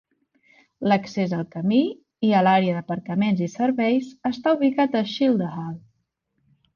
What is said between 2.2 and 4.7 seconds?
i a l'àrea d'aparcament i serveis, està